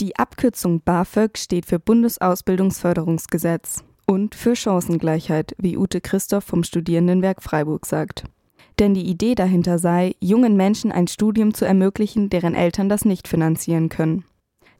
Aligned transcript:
Die 0.00 0.16
Abkürzung 0.16 0.80
BAföG 0.80 1.36
steht 1.36 1.66
für 1.66 1.80
Bundesausbildungsförderungsgesetz 1.80 3.82
und 4.06 4.36
für 4.36 4.54
Chancengleichheit, 4.54 5.56
wie 5.58 5.76
Ute 5.76 6.00
Christoph 6.00 6.44
vom 6.44 6.62
Studierendenwerk 6.62 7.42
Freiburg 7.42 7.84
sagt. 7.84 8.22
Denn 8.78 8.94
die 8.94 9.08
Idee 9.08 9.34
dahinter 9.34 9.80
sei, 9.80 10.14
jungen 10.20 10.56
Menschen 10.56 10.92
ein 10.92 11.08
Studium 11.08 11.52
zu 11.52 11.64
ermöglichen, 11.64 12.30
deren 12.30 12.54
Eltern 12.54 12.88
das 12.88 13.04
nicht 13.04 13.26
finanzieren 13.26 13.88
können. 13.88 14.24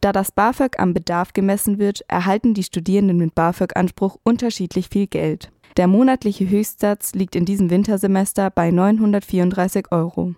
Da 0.01 0.13
das 0.13 0.31
BAföG 0.31 0.79
am 0.79 0.95
Bedarf 0.95 1.33
gemessen 1.33 1.81
wird, 1.81 2.05
erhalten 2.07 2.55
die 2.55 2.63
Studierenden 2.63 3.17
mit 3.17 3.35
BAföG-Anspruch 3.35 4.19
unterschiedlich 4.23 4.89
viel 4.89 5.09
Geld. 5.09 5.51
Der 5.77 5.89
monatliche 5.89 6.49
Höchstsatz 6.49 7.13
liegt 7.15 7.35
in 7.35 7.45
diesem 7.45 7.71
Wintersemester 7.71 8.51
bei 8.51 8.71
934 8.71 9.91
Euro. 9.91 10.37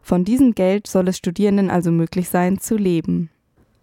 Von 0.00 0.24
diesem 0.24 0.54
Geld 0.54 0.86
soll 0.86 1.08
es 1.08 1.18
Studierenden 1.18 1.68
also 1.68 1.90
möglich 1.90 2.30
sein, 2.30 2.58
zu 2.58 2.78
leben. 2.78 3.28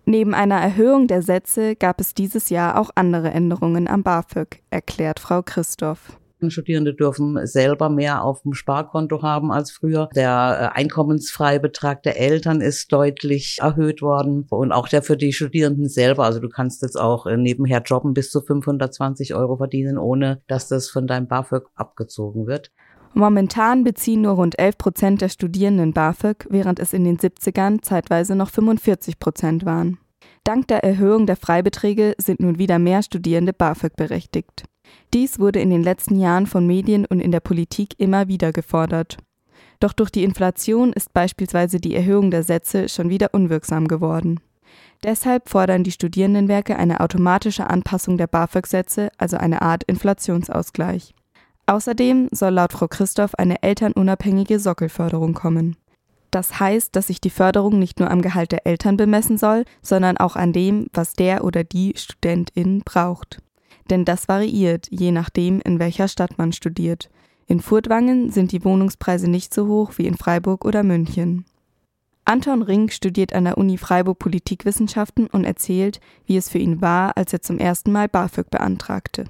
Neben 0.10 0.34
einer 0.34 0.56
Erhöhung 0.56 1.06
der 1.06 1.22
Sätze 1.22 1.76
gab 1.76 2.02
es 2.02 2.16
dieses 2.16 2.50
Jahr 2.50 2.80
auch 2.80 2.90
andere 2.96 3.30
Änderungen 3.30 3.88
am 3.88 4.02
BAföG, 4.02 4.64
erklärt 4.72 5.20
Frau 5.20 5.44
Christoph. 5.44 6.18
Studierende 6.48 6.96
dürfen 6.96 7.46
selber 7.46 7.92
mehr 7.92 8.24
auf 8.24 8.42
dem 8.42 8.56
Sparkonto 8.56 9.22
haben 9.22 9.52
als 9.52 9.70
früher. 9.70 10.10
Der 10.16 10.72
äh, 10.74 10.80
Einkommensfreibetrag 10.80 12.02
der 12.02 12.20
Eltern 12.20 12.60
ist 12.60 12.92
deutlich 12.92 13.60
erhöht 13.62 14.02
worden 14.02 14.48
und 14.50 14.72
auch 14.72 14.88
der 14.88 15.04
für 15.04 15.16
die 15.16 15.32
Studierenden 15.32 15.88
selber. 15.88 16.24
Also 16.24 16.40
du 16.40 16.50
kannst 16.50 16.82
jetzt 16.82 17.00
auch 17.00 17.28
äh, 17.28 17.38
nebenher 17.38 17.84
jobben 17.86 18.16
bis 18.16 18.32
zu 18.32 18.42
520 18.42 19.36
Euro 19.36 19.58
verdienen, 19.58 20.00
ohne 20.00 20.42
dass 20.48 20.68
das 20.68 20.90
von 20.90 21.06
deinem 21.06 21.28
BAföG 21.28 21.68
abgezogen 21.76 22.48
wird. 22.48 22.72
Momentan 23.14 23.84
beziehen 23.84 24.22
nur 24.22 24.34
rund 24.34 24.58
11 24.60 24.78
Prozent 24.78 25.22
der 25.22 25.30
Studierenden 25.30 25.94
BAföG, 25.94 26.48
während 26.50 26.80
es 26.80 26.94
in 26.94 27.04
den 27.04 27.18
70ern 27.18 27.82
zeitweise 27.82 28.36
noch 28.36 28.50
45 28.50 29.20
Prozent 29.20 29.66
waren. 29.66 29.98
Dank 30.44 30.68
der 30.68 30.84
Erhöhung 30.84 31.26
der 31.26 31.36
Freibeträge 31.36 32.16
sind 32.18 32.40
nun 32.40 32.58
wieder 32.58 32.80
mehr 32.80 33.04
Studierende 33.04 33.54
BAföG 33.54 33.96
berechtigt. 33.96 34.64
Dies 35.14 35.40
wurde 35.40 35.60
in 35.60 35.70
den 35.70 35.84
letzten 35.84 36.20
Jahren 36.20 36.48
von 36.48 36.66
Medien 36.66 37.06
und 37.06 37.20
in 37.20 37.32
der 37.32 37.40
Politik 37.40 37.96
immer 37.98 38.28
wieder 38.28 38.52
gefordert. 38.52 39.18
Doch 39.80 39.94
durch 39.94 40.10
die 40.10 40.24
Inflation 40.24 40.94
ist 40.94 41.14
beispielsweise 41.14 41.80
die 41.80 41.96
Erhöhung 41.96 42.32
der 42.32 42.44
Sätze 42.44 42.90
schon 42.90 43.10
wieder 43.10 43.34
unwirksam 43.34 43.88
geworden. 43.88 44.40
Deshalb 45.04 45.50
fordern 45.50 45.84
die 45.84 45.92
Studierendenwerke 45.92 46.76
eine 46.76 47.00
automatische 47.00 47.70
Anpassung 47.70 48.18
der 48.18 48.28
BAföG-Sätze, 48.28 49.10
also 49.18 49.38
eine 49.38 49.62
Art 49.62 49.84
Inflationsausgleich. 49.86 51.14
Außerdem 51.70 52.30
soll 52.32 52.54
laut 52.54 52.74
Frau 52.74 52.88
Christoph 52.88 53.36
eine 53.36 53.62
elternunabhängige 53.62 54.60
Sockelförderung 54.60 55.36
kommen. 55.36 55.76
Das 56.32 56.60
heißt, 56.60 56.96
dass 56.96 57.08
sich 57.08 57.22
die 57.22 57.30
Förderung 57.30 57.78
nicht 57.78 58.00
nur 58.00 58.10
am 58.10 58.24
Gehalt 58.24 58.52
der 58.52 58.66
Eltern 58.66 58.98
bemessen 58.98 59.38
soll, 59.38 59.66
sondern 59.84 60.18
auch 60.18 60.36
an 60.36 60.52
dem, 60.52 60.88
was 60.94 61.14
der 61.14 61.44
oder 61.44 61.64
die 61.64 61.94
Studentin 61.96 62.82
braucht. 62.84 63.44
Denn 63.92 64.04
das 64.04 64.28
variiert, 64.28 64.88
je 64.90 65.12
nachdem, 65.12 65.62
in 65.62 65.78
welcher 65.78 66.08
Stadt 66.08 66.40
man 66.40 66.54
studiert. 66.54 67.12
In 67.46 67.60
Furtwangen 67.60 68.32
sind 68.32 68.52
die 68.52 68.66
Wohnungspreise 68.66 69.30
nicht 69.30 69.54
so 69.54 69.68
hoch 69.68 69.92
wie 69.98 70.08
in 70.08 70.18
Freiburg 70.18 70.66
oder 70.66 70.82
München. 70.82 71.46
Anton 72.26 72.64
Ring 72.64 72.90
studiert 72.90 73.34
an 73.34 73.44
der 73.44 73.60
Uni 73.60 73.78
Freiburg 73.78 74.18
Politikwissenschaften 74.18 75.28
und 75.28 75.46
erzählt, 75.46 76.00
wie 76.26 76.38
es 76.38 76.50
für 76.50 76.58
ihn 76.58 76.82
war, 76.82 77.16
als 77.16 77.32
er 77.32 77.44
zum 77.44 77.60
ersten 77.60 77.92
Mal 77.92 78.08
BAföG 78.08 78.50
beantragte 78.50 79.26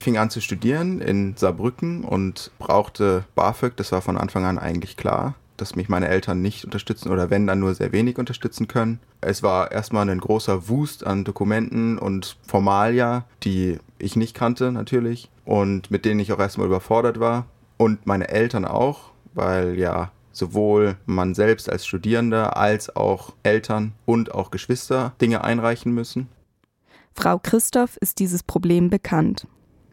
fing 0.00 0.16
an 0.16 0.30
zu 0.30 0.40
studieren 0.40 1.00
in 1.00 1.36
Saarbrücken 1.36 2.04
und 2.04 2.50
brauchte 2.58 3.24
BAföG. 3.34 3.76
Das 3.76 3.92
war 3.92 4.00
von 4.00 4.16
Anfang 4.16 4.44
an 4.44 4.58
eigentlich 4.58 4.96
klar, 4.96 5.34
dass 5.56 5.76
mich 5.76 5.88
meine 5.88 6.08
Eltern 6.08 6.40
nicht 6.40 6.64
unterstützen 6.64 7.10
oder 7.10 7.30
wenn 7.30 7.46
dann 7.46 7.60
nur 7.60 7.74
sehr 7.74 7.92
wenig 7.92 8.18
unterstützen 8.18 8.66
können. 8.66 8.98
Es 9.20 9.42
war 9.42 9.70
erstmal 9.70 10.08
ein 10.08 10.20
großer 10.20 10.68
Wust 10.68 11.06
an 11.06 11.24
Dokumenten 11.24 11.98
und 11.98 12.38
Formalia, 12.46 13.26
die 13.42 13.78
ich 13.98 14.16
nicht 14.16 14.34
kannte 14.34 14.72
natürlich 14.72 15.30
und 15.44 15.90
mit 15.90 16.04
denen 16.04 16.20
ich 16.20 16.32
auch 16.32 16.38
erstmal 16.38 16.66
überfordert 16.66 17.20
war. 17.20 17.46
Und 17.76 18.06
meine 18.06 18.28
Eltern 18.28 18.64
auch, 18.64 19.12
weil 19.34 19.78
ja 19.78 20.10
sowohl 20.32 20.96
man 21.06 21.34
selbst 21.34 21.70
als 21.70 21.86
Studierender 21.86 22.56
als 22.56 22.94
auch 22.94 23.34
Eltern 23.42 23.92
und 24.06 24.34
auch 24.34 24.50
Geschwister 24.50 25.12
Dinge 25.20 25.44
einreichen 25.44 25.92
müssen. 25.92 26.28
Frau 27.14 27.38
Christoph 27.38 27.96
ist 27.98 28.18
dieses 28.18 28.42
Problem 28.42 28.88
bekannt. 28.88 29.46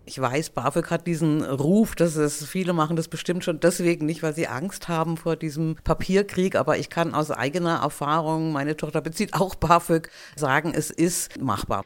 Ich 0.09 0.22
weiß, 0.22 0.51
BAföG 0.51 0.90
hat 0.90 1.06
diesen 1.06 1.44
Ruf, 1.44 1.94
dass 1.94 2.16
es 2.16 2.45
viele 2.45 2.72
machen 2.72 2.95
das 2.95 3.09
bestimmt 3.09 3.44
schon 3.44 3.59
deswegen 3.59 4.06
nicht, 4.06 4.23
weil 4.23 4.34
sie 4.34 4.47
Angst 4.47 4.88
haben 4.88 5.18
vor 5.18 5.35
diesem 5.35 5.75
Papierkrieg, 5.84 6.56
aber 6.56 6.78
ich 6.78 6.90
kann 6.90 7.13
aus 7.13 7.29
eigener 7.29 7.81
Erfahrung, 7.81 8.53
meine 8.53 8.78
Tochter 8.78 9.01
bezieht 9.01 9.34
auch 9.34 9.56
BAföG, 9.56 10.09
sagen, 10.38 10.72
es 10.73 10.91
ist 10.91 11.41
machbar. 11.41 11.84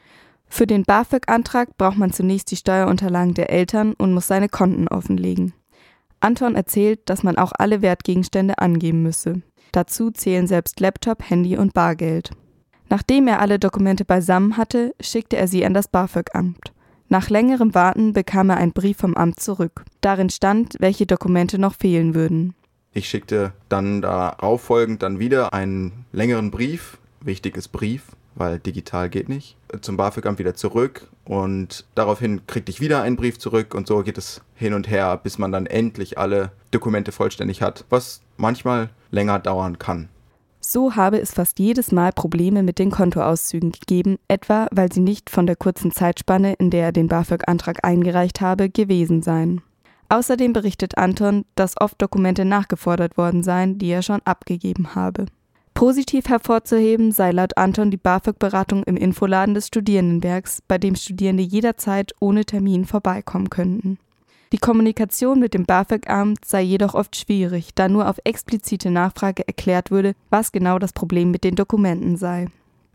Für 0.48 0.68
den 0.68 0.84
BAföG-Antrag 0.84 1.76
braucht 1.76 1.98
man 1.98 2.12
zunächst 2.12 2.52
die 2.52 2.56
Steuerunterlagen 2.56 3.34
der 3.34 3.50
Eltern 3.50 3.92
und 3.94 4.14
muss 4.14 4.28
seine 4.28 4.48
Konten 4.48 4.86
offenlegen. 4.86 5.52
Anton 6.20 6.54
erzählt, 6.54 7.00
dass 7.06 7.24
man 7.24 7.38
auch 7.38 7.50
alle 7.58 7.82
Wertgegenstände 7.82 8.58
angeben 8.58 9.02
müsse. 9.02 9.42
Dazu 9.72 10.12
zählen 10.12 10.46
selbst 10.46 10.78
Laptop, 10.78 11.28
Handy 11.28 11.56
und 11.56 11.74
Bargeld. 11.74 12.30
Nachdem 12.88 13.26
er 13.26 13.40
alle 13.40 13.58
Dokumente 13.58 14.04
beisammen 14.04 14.56
hatte, 14.56 14.94
schickte 15.00 15.36
er 15.36 15.48
sie 15.48 15.66
an 15.66 15.74
das 15.74 15.88
BAföG-Amt. 15.88 16.72
Nach 17.12 17.28
längerem 17.28 17.74
Warten 17.74 18.14
bekam 18.14 18.48
er 18.48 18.56
einen 18.56 18.72
Brief 18.72 18.96
vom 18.96 19.18
Amt 19.18 19.38
zurück. 19.38 19.84
Darin 20.00 20.30
stand, 20.30 20.76
welche 20.78 21.04
Dokumente 21.04 21.58
noch 21.58 21.74
fehlen 21.74 22.14
würden. 22.14 22.54
Ich 22.94 23.06
schickte 23.06 23.52
dann 23.68 24.00
darauf 24.00 24.62
folgend 24.62 25.02
dann 25.02 25.18
wieder 25.18 25.52
einen 25.52 26.06
längeren 26.12 26.50
Brief, 26.50 26.96
wichtiges 27.20 27.68
Brief, 27.68 28.04
weil 28.34 28.58
digital 28.58 29.10
geht 29.10 29.28
nicht, 29.28 29.58
zum 29.82 29.98
BAföG-Amt 29.98 30.38
wieder 30.38 30.54
zurück 30.54 31.06
und 31.26 31.84
daraufhin 31.94 32.46
kriegte 32.46 32.72
ich 32.72 32.80
wieder 32.80 33.02
einen 33.02 33.16
Brief 33.16 33.38
zurück 33.38 33.74
und 33.74 33.86
so 33.86 34.02
geht 34.02 34.16
es 34.16 34.40
hin 34.54 34.72
und 34.72 34.88
her, 34.88 35.20
bis 35.22 35.36
man 35.36 35.52
dann 35.52 35.66
endlich 35.66 36.16
alle 36.16 36.50
Dokumente 36.70 37.12
vollständig 37.12 37.60
hat, 37.60 37.84
was 37.90 38.22
manchmal 38.38 38.88
länger 39.10 39.38
dauern 39.38 39.78
kann. 39.78 40.08
So 40.64 40.94
habe 40.94 41.20
es 41.20 41.32
fast 41.32 41.58
jedes 41.58 41.90
Mal 41.90 42.12
Probleme 42.12 42.62
mit 42.62 42.78
den 42.78 42.92
Kontoauszügen 42.92 43.72
gegeben, 43.72 44.18
etwa 44.28 44.68
weil 44.70 44.92
sie 44.92 45.00
nicht 45.00 45.28
von 45.28 45.46
der 45.46 45.56
kurzen 45.56 45.90
Zeitspanne, 45.90 46.54
in 46.54 46.70
der 46.70 46.84
er 46.84 46.92
den 46.92 47.08
BAföG-Antrag 47.08 47.84
eingereicht 47.84 48.40
habe, 48.40 48.70
gewesen 48.70 49.22
seien. 49.22 49.60
Außerdem 50.08 50.52
berichtet 50.52 50.96
Anton, 50.96 51.44
dass 51.56 51.80
oft 51.80 52.00
Dokumente 52.00 52.44
nachgefordert 52.44 53.16
worden 53.16 53.42
seien, 53.42 53.78
die 53.78 53.88
er 53.88 54.02
schon 54.02 54.20
abgegeben 54.24 54.94
habe. 54.94 55.26
Positiv 55.74 56.28
hervorzuheben 56.28 57.10
sei 57.10 57.32
laut 57.32 57.56
Anton 57.56 57.90
die 57.90 57.96
BAföG-Beratung 57.96 58.84
im 58.84 58.96
Infoladen 58.96 59.54
des 59.54 59.66
Studierendenwerks, 59.66 60.62
bei 60.68 60.78
dem 60.78 60.94
Studierende 60.94 61.42
jederzeit 61.42 62.12
ohne 62.20 62.44
Termin 62.44 62.84
vorbeikommen 62.84 63.50
könnten. 63.50 63.98
Die 64.52 64.58
Kommunikation 64.58 65.40
mit 65.40 65.54
dem 65.54 65.64
BAföG-Amt 65.64 66.44
sei 66.44 66.60
jedoch 66.60 66.94
oft 66.94 67.16
schwierig, 67.16 67.74
da 67.74 67.88
nur 67.88 68.08
auf 68.08 68.18
explizite 68.24 68.90
Nachfrage 68.90 69.46
erklärt 69.48 69.90
würde, 69.90 70.14
was 70.28 70.52
genau 70.52 70.78
das 70.78 70.92
Problem 70.92 71.30
mit 71.30 71.42
den 71.42 71.54
Dokumenten 71.54 72.18
sei 72.18 72.48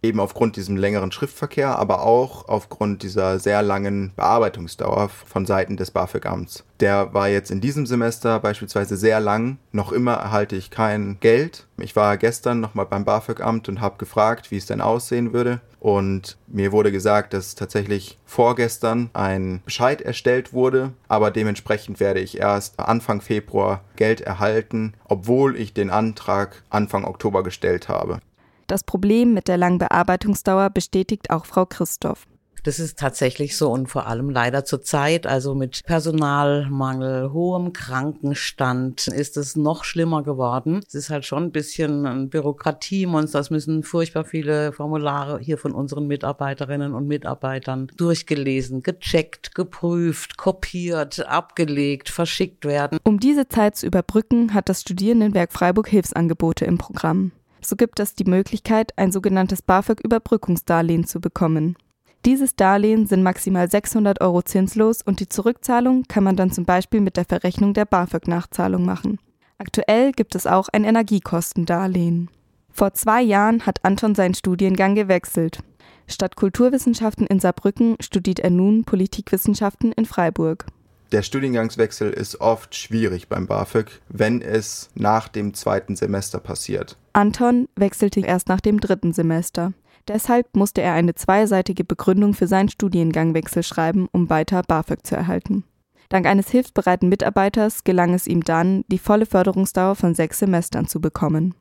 eben 0.07 0.19
aufgrund 0.19 0.55
diesem 0.55 0.77
längeren 0.77 1.11
Schriftverkehr, 1.11 1.77
aber 1.77 2.03
auch 2.03 2.47
aufgrund 2.47 3.03
dieser 3.03 3.39
sehr 3.39 3.61
langen 3.61 4.13
Bearbeitungsdauer 4.15 5.09
von 5.09 5.45
Seiten 5.45 5.77
des 5.77 5.91
BAföG-Amts. 5.91 6.63
Der 6.79 7.13
war 7.13 7.27
jetzt 7.27 7.51
in 7.51 7.61
diesem 7.61 7.85
Semester 7.85 8.39
beispielsweise 8.39 8.97
sehr 8.97 9.19
lang. 9.19 9.57
Noch 9.71 9.91
immer 9.91 10.13
erhalte 10.13 10.55
ich 10.55 10.69
kein 10.69 11.17
Geld. 11.19 11.67
Ich 11.77 11.95
war 11.95 12.17
gestern 12.17 12.59
nochmal 12.59 12.85
beim 12.85 13.05
BAföG-Amt 13.05 13.69
und 13.69 13.81
habe 13.81 13.97
gefragt, 13.97 14.51
wie 14.51 14.57
es 14.57 14.65
denn 14.65 14.81
aussehen 14.81 15.33
würde. 15.33 15.61
Und 15.79 16.37
mir 16.47 16.71
wurde 16.71 16.91
gesagt, 16.91 17.33
dass 17.33 17.55
tatsächlich 17.55 18.17
vorgestern 18.25 19.09
ein 19.13 19.61
Bescheid 19.63 20.01
erstellt 20.01 20.51
wurde, 20.51 20.93
aber 21.07 21.29
dementsprechend 21.29 21.99
werde 21.99 22.19
ich 22.19 22.39
erst 22.39 22.79
Anfang 22.79 23.21
Februar 23.21 23.81
Geld 23.95 24.21
erhalten, 24.21 24.93
obwohl 25.05 25.55
ich 25.55 25.73
den 25.73 25.89
Antrag 25.91 26.63
Anfang 26.69 27.05
Oktober 27.05 27.43
gestellt 27.43 27.89
habe. 27.89 28.19
Das 28.67 28.83
Problem 28.83 29.33
mit 29.33 29.47
der 29.47 29.55
langen 29.55 29.77
Bearbeitungsdauer 29.77 30.69
bestätigt 30.69 31.29
auch 31.29 31.45
Frau 31.45 31.65
Christoph. 31.65 32.27
Das 32.63 32.79
ist 32.79 32.99
tatsächlich 32.99 33.55
so 33.55 33.71
und 33.71 33.87
vor 33.87 34.07
allem 34.07 34.29
leider 34.29 34.65
zur 34.65 34.81
Zeit, 34.81 35.25
also 35.25 35.55
mit 35.55 35.83
Personalmangel, 35.85 37.31
hohem 37.31 37.71
Krankenstand, 37.71 39.07
ist 39.07 39.37
es 39.37 39.55
noch 39.55 39.85
schlimmer 39.85 40.21
geworden. 40.21 40.81
Es 40.85 40.93
ist 40.93 41.09
halt 41.09 41.23
schon 41.23 41.43
ein 41.43 41.51
bisschen 41.53 42.05
ein 42.05 42.27
Bürokratiemonster. 42.27 43.39
Es 43.39 43.51
müssen 43.51 43.83
furchtbar 43.83 44.25
viele 44.25 44.73
Formulare 44.73 45.39
hier 45.39 45.57
von 45.57 45.71
unseren 45.71 46.07
Mitarbeiterinnen 46.07 46.93
und 46.93 47.07
Mitarbeitern 47.07 47.89
durchgelesen, 47.95 48.83
gecheckt, 48.83 49.55
geprüft, 49.55 50.35
kopiert, 50.35 51.25
abgelegt, 51.25 52.09
verschickt 52.09 52.65
werden. 52.65 52.99
Um 53.05 53.21
diese 53.21 53.47
Zeit 53.47 53.77
zu 53.77 53.85
überbrücken, 53.85 54.53
hat 54.53 54.67
das 54.67 54.81
Studierendenwerk 54.81 55.53
Freiburg 55.53 55.87
Hilfsangebote 55.87 56.65
im 56.65 56.77
Programm. 56.77 57.31
So 57.67 57.75
gibt 57.75 57.99
es 57.99 58.15
die 58.15 58.23
Möglichkeit, 58.23 58.93
ein 58.97 59.11
sogenanntes 59.11 59.61
BAföG-Überbrückungsdarlehen 59.61 61.05
zu 61.05 61.19
bekommen. 61.19 61.75
Dieses 62.23 62.55
Darlehen 62.55 63.07
sind 63.07 63.23
maximal 63.23 63.69
600 63.69 64.21
Euro 64.21 64.41
zinslos 64.41 65.01
und 65.01 65.19
die 65.19 65.27
Zurückzahlung 65.27 66.03
kann 66.07 66.23
man 66.23 66.37
dann 66.37 66.49
zum 66.49 66.63
Beispiel 66.63 67.01
mit 67.01 67.17
der 67.17 67.25
Verrechnung 67.25 67.73
der 67.73 67.83
BAföG-Nachzahlung 67.83 68.85
machen. 68.85 69.19
Aktuell 69.57 70.13
gibt 70.13 70.35
es 70.35 70.47
auch 70.47 70.69
ein 70.69 70.85
Energiekostendarlehen. 70.85 72.29
Vor 72.71 72.93
zwei 72.93 73.21
Jahren 73.21 73.65
hat 73.65 73.83
Anton 73.83 74.15
seinen 74.15 74.33
Studiengang 74.33 74.95
gewechselt. 74.95 75.59
Statt 76.07 76.37
Kulturwissenschaften 76.37 77.27
in 77.27 77.41
Saarbrücken 77.41 77.97
studiert 77.99 78.39
er 78.39 78.49
nun 78.49 78.85
Politikwissenschaften 78.85 79.91
in 79.91 80.05
Freiburg. 80.05 80.67
Der 81.13 81.21
Studiengangswechsel 81.21 82.11
ist 82.11 82.41
oft 82.41 82.75
schwierig 82.75 83.29
beim 83.29 83.47
BAföG, 83.47 84.01
wenn 84.09 84.41
es 84.41 84.89
nach 84.93 85.29
dem 85.29 85.53
zweiten 85.53 85.95
Semester 85.95 86.39
passiert. 86.39 86.97
Anton 87.13 87.69
wechselte 87.77 88.19
erst 88.19 88.49
nach 88.49 88.59
dem 88.59 88.81
dritten 88.81 89.13
Semester. 89.13 89.71
Deshalb 90.09 90.47
musste 90.55 90.81
er 90.81 90.93
eine 90.93 91.15
zweiseitige 91.15 91.85
Begründung 91.85 92.33
für 92.33 92.47
seinen 92.47 92.69
Studiengangwechsel 92.69 93.63
schreiben, 93.63 94.09
um 94.11 94.29
weiter 94.29 94.63
BAföG 94.63 95.05
zu 95.05 95.15
erhalten. 95.15 95.63
Dank 96.09 96.25
eines 96.25 96.49
hilfsbereiten 96.49 97.09
Mitarbeiters 97.09 97.83
gelang 97.83 98.13
es 98.13 98.27
ihm 98.27 98.43
dann, 98.43 98.83
die 98.87 98.99
volle 98.99 99.25
Förderungsdauer 99.25 99.95
von 99.95 100.13
sechs 100.13 100.39
Semestern 100.39 100.87
zu 100.87 101.01
bekommen. 101.01 101.53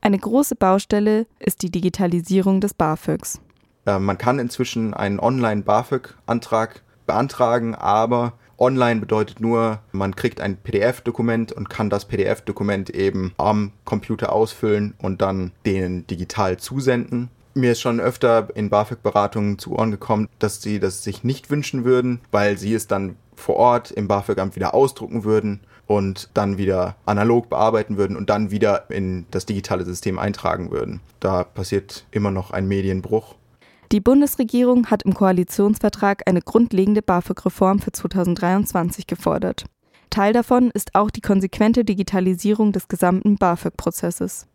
Eine 0.00 0.18
große 0.18 0.56
Baustelle 0.56 1.26
ist 1.40 1.62
die 1.62 1.70
Digitalisierung 1.70 2.60
des 2.60 2.74
BAföGs. 2.74 3.40
Äh, 3.86 3.98
man 3.98 4.18
kann 4.18 4.38
inzwischen 4.38 4.94
einen 4.94 5.18
Online-BAföG-Antrag 5.18 6.82
beantragen, 7.06 7.74
aber 7.74 8.34
online 8.58 9.00
bedeutet 9.00 9.40
nur, 9.40 9.80
man 9.92 10.16
kriegt 10.16 10.40
ein 10.40 10.56
PDF-Dokument 10.56 11.52
und 11.52 11.70
kann 11.70 11.90
das 11.90 12.06
PDF-Dokument 12.06 12.90
eben 12.90 13.34
am 13.36 13.72
Computer 13.84 14.32
ausfüllen 14.32 14.94
und 14.98 15.20
dann 15.22 15.52
denen 15.64 16.06
digital 16.06 16.56
zusenden. 16.56 17.28
Mir 17.54 17.72
ist 17.72 17.80
schon 17.80 18.00
öfter 18.00 18.48
in 18.54 18.68
BAföG-Beratungen 18.68 19.58
zu 19.58 19.72
Ohren 19.72 19.90
gekommen, 19.90 20.28
dass 20.38 20.60
sie 20.60 20.78
das 20.78 21.02
sich 21.02 21.24
nicht 21.24 21.50
wünschen 21.50 21.84
würden, 21.84 22.20
weil 22.30 22.58
sie 22.58 22.74
es 22.74 22.86
dann 22.86 23.16
vor 23.34 23.56
Ort 23.56 23.90
im 23.90 24.08
BAföG-Amt 24.08 24.56
wieder 24.56 24.74
ausdrucken 24.74 25.24
würden 25.24 25.60
und 25.86 26.30
dann 26.34 26.58
wieder 26.58 26.96
analog 27.06 27.48
bearbeiten 27.48 27.96
würden 27.96 28.16
und 28.16 28.28
dann 28.28 28.50
wieder 28.50 28.90
in 28.90 29.26
das 29.30 29.46
digitale 29.46 29.84
System 29.84 30.18
eintragen 30.18 30.70
würden. 30.70 31.00
Da 31.20 31.44
passiert 31.44 32.06
immer 32.10 32.30
noch 32.30 32.50
ein 32.50 32.66
Medienbruch. 32.68 33.36
Die 33.92 34.00
Bundesregierung 34.00 34.86
hat 34.90 35.04
im 35.04 35.14
Koalitionsvertrag 35.14 36.22
eine 36.26 36.42
grundlegende 36.42 37.02
BAföG-Reform 37.02 37.78
für 37.78 37.92
2023 37.92 39.06
gefordert. 39.06 39.64
Teil 40.10 40.32
davon 40.32 40.70
ist 40.72 40.94
auch 40.94 41.10
die 41.10 41.20
konsequente 41.20 41.84
Digitalisierung 41.84 42.72
des 42.72 42.88
gesamten 42.88 43.36
BAföG-Prozesses. 43.36 44.46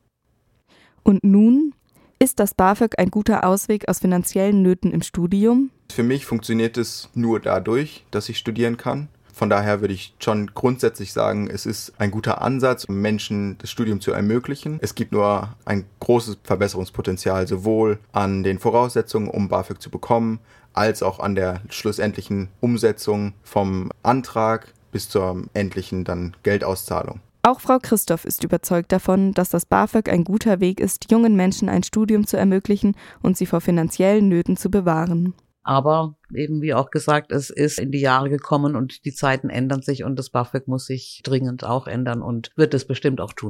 Und 1.03 1.23
nun 1.23 1.73
ist 2.19 2.39
das 2.39 2.53
BAföG 2.53 2.99
ein 2.99 3.09
guter 3.09 3.45
Ausweg 3.45 3.87
aus 3.87 3.99
finanziellen 3.99 4.61
Nöten 4.61 4.91
im 4.91 5.01
Studium? 5.01 5.71
Für 5.91 6.03
mich 6.03 6.25
funktioniert 6.25 6.77
es 6.77 7.09
nur 7.13 7.39
dadurch, 7.39 8.05
dass 8.11 8.29
ich 8.29 8.37
studieren 8.37 8.77
kann. 8.77 9.07
Von 9.41 9.49
daher 9.49 9.81
würde 9.81 9.95
ich 9.95 10.13
schon 10.19 10.51
grundsätzlich 10.53 11.13
sagen, 11.13 11.49
es 11.49 11.65
ist 11.65 11.93
ein 11.97 12.11
guter 12.11 12.43
Ansatz, 12.43 12.83
um 12.83 13.01
Menschen 13.01 13.57
das 13.57 13.71
Studium 13.71 13.99
zu 13.99 14.11
ermöglichen. 14.11 14.77
Es 14.83 14.93
gibt 14.93 15.13
nur 15.13 15.55
ein 15.65 15.85
großes 15.99 16.37
Verbesserungspotenzial, 16.43 17.47
sowohl 17.47 17.97
an 18.11 18.43
den 18.43 18.59
Voraussetzungen, 18.59 19.27
um 19.27 19.49
BAföG 19.49 19.81
zu 19.81 19.89
bekommen, 19.89 20.37
als 20.73 21.01
auch 21.01 21.19
an 21.19 21.33
der 21.33 21.61
schlussendlichen 21.69 22.49
Umsetzung 22.59 23.33
vom 23.41 23.89
Antrag 24.03 24.75
bis 24.91 25.09
zur 25.09 25.41
endlichen 25.55 26.03
dann 26.03 26.35
Geldauszahlung. 26.43 27.19
Auch 27.41 27.61
Frau 27.61 27.79
Christoph 27.81 28.25
ist 28.25 28.43
überzeugt 28.43 28.91
davon, 28.91 29.33
dass 29.33 29.49
das 29.49 29.65
BAföG 29.65 30.09
ein 30.09 30.23
guter 30.23 30.59
Weg 30.59 30.79
ist, 30.79 31.09
jungen 31.09 31.35
Menschen 31.35 31.67
ein 31.67 31.81
Studium 31.81 32.27
zu 32.27 32.37
ermöglichen 32.37 32.95
und 33.23 33.37
sie 33.37 33.47
vor 33.47 33.61
finanziellen 33.61 34.29
Nöten 34.29 34.55
zu 34.55 34.69
bewahren. 34.69 35.33
Aber 35.63 36.15
eben 36.33 36.61
wie 36.61 36.73
auch 36.73 36.89
gesagt, 36.89 37.31
es 37.31 37.49
ist 37.49 37.79
in 37.79 37.91
die 37.91 37.99
Jahre 37.99 38.29
gekommen 38.29 38.75
und 38.75 39.05
die 39.05 39.13
Zeiten 39.13 39.49
ändern 39.49 39.81
sich 39.81 40.03
und 40.03 40.17
das 40.17 40.29
BAföG 40.29 40.67
muss 40.67 40.85
sich 40.85 41.21
dringend 41.23 41.63
auch 41.63 41.87
ändern 41.87 42.21
und 42.21 42.51
wird 42.55 42.73
es 42.73 42.85
bestimmt 42.85 43.21
auch 43.21 43.33
tun. 43.33 43.49